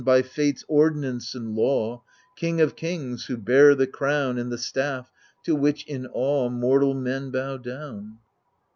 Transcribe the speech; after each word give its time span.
By 0.03 0.23
Fate's 0.23 0.65
ordinance 0.67 1.35
and 1.35 1.53
law, 1.55 2.01
King 2.35 2.59
of 2.59 2.75
kings 2.75 3.25
who 3.25 3.37
bear 3.37 3.75
the 3.75 3.85
crown 3.85 4.39
And 4.39 4.51
the 4.51 4.57
staff, 4.57 5.11
to 5.43 5.53
which 5.53 5.85
in 5.85 6.07
awe 6.11 6.49
Mortal 6.49 6.95
men 6.95 7.29
bow 7.29 7.57
down. 7.57 8.17